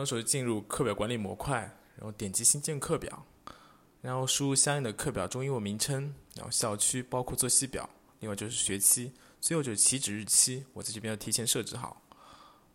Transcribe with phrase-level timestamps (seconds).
[0.00, 1.58] 那时候进入课表管理模块，
[1.96, 3.26] 然后点击新建课表，
[4.00, 7.90] 然后输入相应的课表中英文名称，然后校区，包括作息表，
[8.20, 12.00] 另外就是学期，最后就是起止日期，我在这边要提前设置好。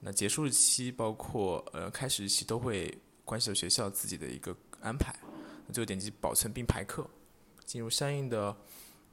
[0.02, 2.94] 那结束日期包括呃开始日期都会
[3.24, 5.16] 关系到学校自己的一个安排。
[5.66, 7.10] 那最后点击保存并排课，
[7.64, 8.54] 进入相应的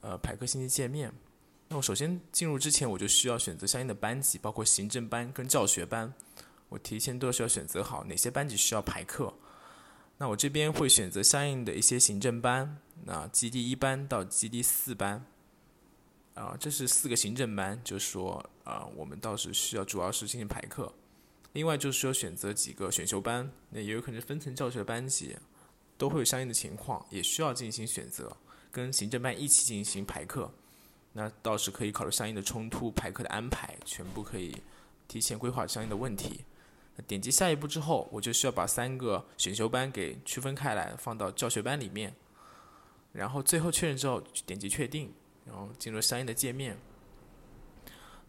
[0.01, 1.13] 呃排课信息界面。
[1.69, 6.13] 那我首先进入之前，我就需要选择相应的班级，包括行政班跟教学班。
[6.71, 9.33] 我提前都需要选择好哪些班级需要排课。
[10.17, 15.25] 那我这边会选择相应的一些行政班，那基地一班到基地四班，
[16.33, 20.93] 啊，这是四个行政班，就是说啊，我们到时需要主要是进行排课。
[21.53, 25.35] 另外就是说选择几个选修班，那也有可能分层教学班级，
[25.97, 28.37] 都会有相应的情况，也需要进行选择，
[28.71, 30.49] 跟行政班一起进行排课。
[31.13, 34.55] 那到时可以考虑相应的冲突排课的安排，全部可以
[35.09, 36.45] 提前规划相应的问题。
[37.07, 42.13] 点击下一步之后，我就需要把三个选修班给区分开来，放到教学班里面。
[43.13, 45.13] 然后最后确认之后，点击确定，
[45.45, 46.77] 然后进入相应的界面。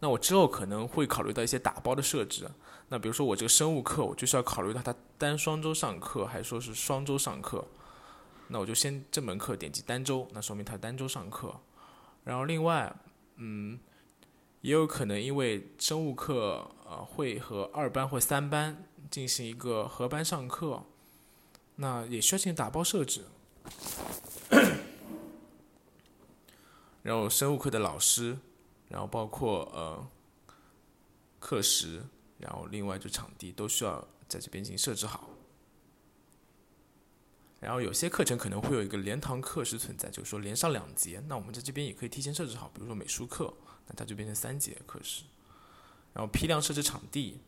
[0.01, 2.51] 那我之后可能会考虑到一些打包的设置。
[2.89, 7.67] 那比如说我这个生物课，我就需要考虑到它单双周上课，还是说是双周上课。
[8.49, 11.55] 那我就先这门课点击单周，那说明它单周上课。
[12.25, 12.95] 然后另外，
[13.37, 13.79] 嗯。
[14.63, 20.85] 也有可能因为生物课呃会和二班或三班进行一个合班上课，
[21.77, 23.25] 那也需要进行打包设置。
[27.03, 28.39] 然后生物课的老师，
[28.89, 30.07] 然后包括呃
[31.41, 32.01] 课时，
[32.39, 35.29] 然后另外就场地都需要在这边进行设置好。
[37.63, 43.55] 然后有些课程可能会有一个连堂课时存在，就是说连上两节，那我们在这边也可以提前设置好，比如说美术课。
[43.89, 45.25] 那它就变成三节课时，
[46.13, 47.41] 然后批量设置场地，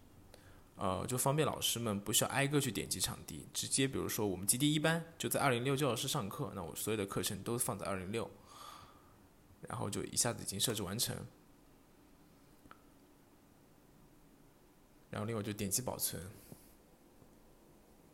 [0.75, 8.29] 呃，就方便老师们不需要挨个去点击场地，直接比如说我们基地一班就在二零六教室上课，那我所有的课程都放在二零六，
[9.69, 11.17] 然后就一下子已经设置完成，
[15.11, 16.21] 然后另外就点击保存。